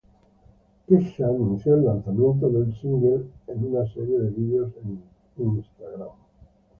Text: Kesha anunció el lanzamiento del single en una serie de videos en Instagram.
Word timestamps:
Kesha 0.87 1.27
anunció 1.27 1.75
el 1.75 1.85
lanzamiento 1.85 2.49
del 2.49 2.73
single 2.75 3.23
en 3.45 3.65
una 3.67 3.85
serie 3.85 4.17
de 4.17 4.31
videos 4.31 4.71
en 4.83 4.99
Instagram. 5.37 6.09